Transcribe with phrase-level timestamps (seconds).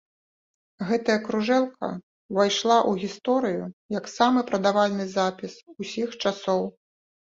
[0.87, 1.89] Гэтая кружэлка
[2.31, 3.63] ўвайшла ў гісторыю
[4.01, 6.71] як самы прадавальны запіс усіх часоў.